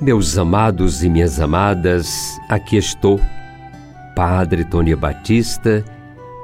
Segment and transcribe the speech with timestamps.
[0.00, 2.08] Meus amados e minhas amadas,
[2.48, 3.20] aqui estou,
[4.14, 5.84] Padre Tony Batista,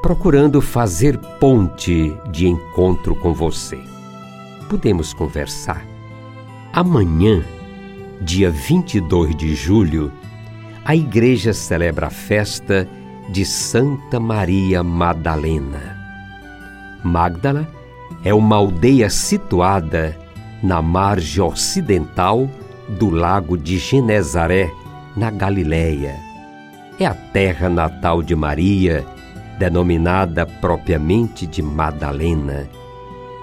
[0.02, 3.79] procurando fazer ponte de encontro com você.
[4.69, 5.84] Podemos conversar?
[6.73, 7.43] Amanhã,
[8.21, 10.12] dia 22 de julho,
[10.84, 12.88] a igreja celebra a festa
[13.29, 15.96] de Santa Maria Madalena.
[17.02, 17.66] Magdala
[18.24, 20.16] é uma aldeia situada
[20.63, 22.48] na margem ocidental
[22.88, 24.71] do lago de Genezaré,
[25.16, 26.26] na Galiléia.
[26.99, 29.05] É a terra natal de Maria,
[29.59, 32.69] denominada propriamente de Madalena,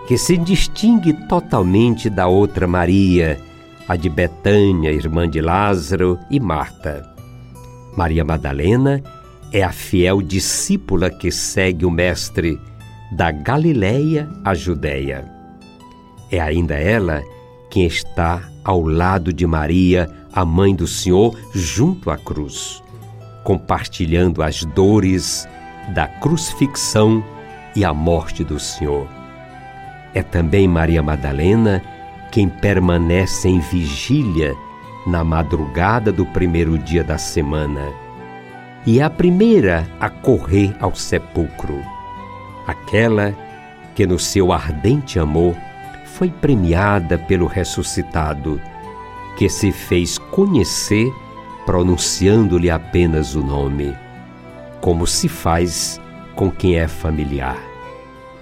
[0.08, 3.40] que se distingue totalmente da outra Maria,
[3.88, 7.08] a de Betânia, irmã de Lázaro e Marta.
[7.96, 9.04] Maria Madalena
[9.52, 12.60] é a fiel discípula que segue o Mestre
[13.12, 15.32] da Galiléia à Judéia.
[16.32, 17.22] É ainda ela
[17.70, 22.83] quem está ao lado de Maria, a mãe do Senhor, junto à cruz,
[23.44, 25.48] compartilhando as dores
[25.94, 27.24] da crucifixão
[27.76, 29.08] e a morte do Senhor.
[30.14, 31.82] É também Maria Madalena
[32.32, 34.56] quem permanece em vigília
[35.06, 38.04] na madrugada do primeiro dia da semana
[38.86, 41.82] e é a primeira a correr ao sepulcro,
[42.68, 43.34] aquela
[43.96, 45.56] que no seu ardente amor
[46.06, 48.62] foi premiada pelo ressuscitado,
[49.38, 51.14] que se fez conhecer
[51.66, 53.96] pronunciando-lhe apenas o nome,
[54.82, 56.00] como se faz
[56.36, 57.58] com quem é familiar.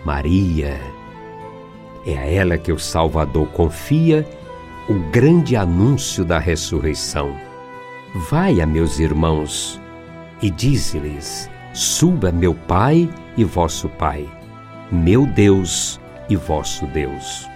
[0.03, 0.79] Maria.
[2.05, 4.27] É a ela que o Salvador confia
[4.89, 7.35] o grande anúncio da ressurreição.
[8.29, 9.79] Vai a meus irmãos
[10.41, 13.07] e dize-lhes: Suba meu Pai
[13.37, 14.27] e vosso Pai,
[14.91, 17.47] meu Deus e vosso Deus.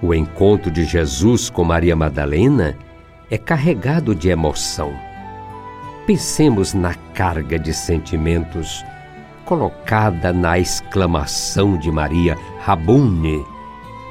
[0.00, 2.76] O encontro de Jesus com Maria Madalena
[3.32, 4.92] é carregado de emoção.
[6.06, 8.84] Pensemos na carga de sentimentos
[9.46, 13.42] colocada na exclamação de Maria Rabune,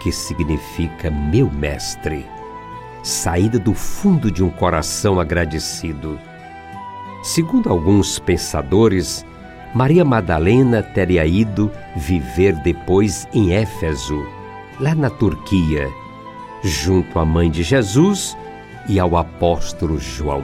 [0.02, 2.26] que significa meu mestre,
[3.04, 6.20] saída do fundo de um coração agradecido.
[7.22, 9.24] Segundo alguns pensadores,
[9.76, 14.26] Maria Madalena teria ido viver depois em Éfeso,
[14.80, 15.88] lá na Turquia,
[16.64, 18.36] junto à mãe de Jesus
[18.88, 20.44] e ao apóstolo João.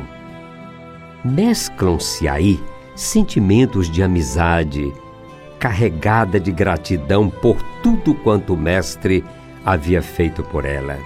[1.23, 2.59] Mesclam-se aí
[2.95, 4.91] sentimentos de amizade,
[5.59, 9.23] carregada de gratidão por tudo quanto o Mestre
[9.65, 10.97] havia feito por ela,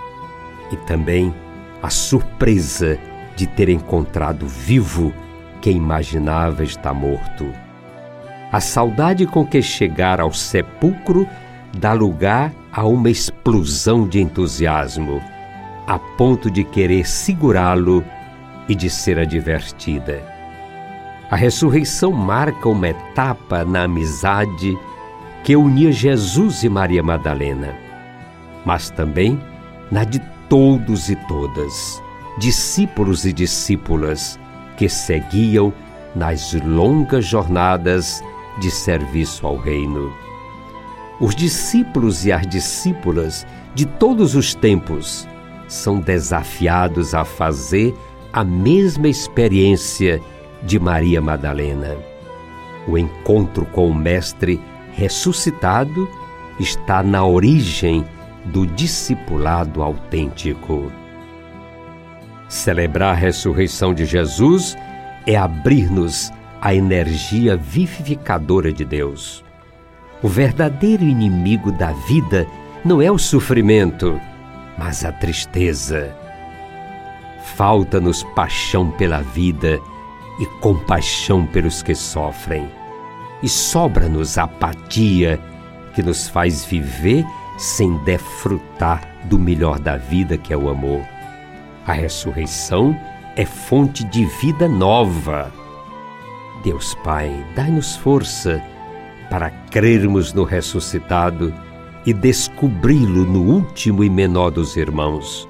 [0.71, 1.33] e também
[1.81, 2.97] a surpresa
[3.35, 5.13] de ter encontrado vivo
[5.61, 7.51] quem imaginava estar morto.
[8.51, 11.27] A saudade com que chegar ao sepulcro
[11.77, 15.21] dá lugar a uma explosão de entusiasmo,
[15.91, 18.01] a ponto de querer segurá-lo
[18.69, 20.23] e de ser advertida.
[21.29, 24.79] A ressurreição marca uma etapa na amizade
[25.43, 27.75] que unia Jesus e Maria Madalena,
[28.63, 29.37] mas também
[29.91, 32.01] na de todos e todas,
[32.37, 34.39] discípulos e discípulas
[34.77, 35.73] que seguiam
[36.15, 38.23] nas longas jornadas
[38.61, 40.09] de serviço ao Reino.
[41.19, 45.27] Os discípulos e as discípulas de todos os tempos
[45.71, 47.95] são desafiados a fazer
[48.33, 50.21] a mesma experiência
[50.63, 51.95] de Maria Madalena.
[52.85, 54.59] O encontro com o Mestre
[54.91, 56.09] ressuscitado
[56.59, 58.05] está na origem
[58.43, 60.91] do discipulado autêntico.
[62.49, 64.75] Celebrar a ressurreição de Jesus
[65.25, 69.41] é abrir-nos à energia vivificadora de Deus.
[70.21, 72.45] O verdadeiro inimigo da vida
[72.83, 74.19] não é o sofrimento,
[74.83, 76.11] mas a tristeza.
[77.55, 79.79] Falta-nos paixão pela vida
[80.39, 82.67] e compaixão pelos que sofrem.
[83.43, 85.39] E sobra-nos apatia
[85.93, 87.23] que nos faz viver
[87.59, 91.05] sem defrutar do melhor da vida que é o amor.
[91.85, 92.99] A ressurreição
[93.35, 95.51] é fonte de vida nova.
[96.63, 98.59] Deus Pai, dai-nos força
[99.29, 101.53] para crermos no ressuscitado
[102.05, 105.47] e descobri-lo no último e menor dos irmãos,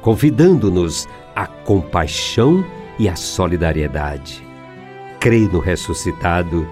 [0.00, 2.64] convidando-nos à compaixão
[2.98, 4.42] e à solidariedade.
[5.18, 6.66] Crer no ressuscitado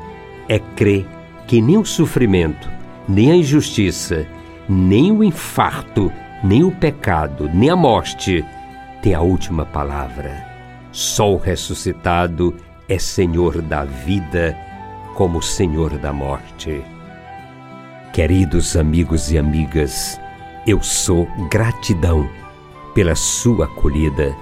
[0.48, 1.06] é crer
[1.46, 2.70] que nem o sofrimento,
[3.08, 4.26] nem a injustiça,
[4.68, 6.12] nem o infarto,
[6.44, 8.44] nem o pecado, nem a morte
[9.02, 10.46] tem a última palavra.
[10.92, 12.54] Só o ressuscitado
[12.88, 14.56] é Senhor da vida,
[15.14, 16.82] como Senhor da morte.
[18.18, 20.20] Queridos amigos e amigas,
[20.66, 22.28] eu sou gratidão
[22.92, 24.34] pela sua acolhida.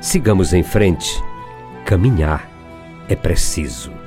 [0.00, 1.20] Sigamos em frente.
[1.84, 2.48] Caminhar
[3.08, 3.97] é preciso.